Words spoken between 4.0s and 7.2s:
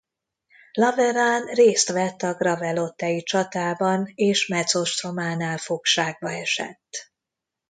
és Metz ostrománál fogságba esett.